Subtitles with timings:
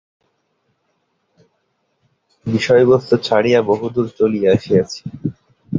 [2.45, 5.01] বিষয়বস্তু ছাড়িয়া বহুদূরে চলিয়া আসিয়াছি।